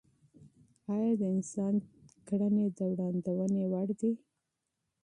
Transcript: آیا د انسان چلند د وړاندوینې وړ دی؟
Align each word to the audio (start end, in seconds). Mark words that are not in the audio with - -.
آیا 0.93 1.11
د 1.19 1.23
انسان 1.35 1.73
چلند 2.27 2.57
د 2.77 2.79
وړاندوینې 2.91 3.63
وړ 3.71 3.89
دی؟ 3.99 4.11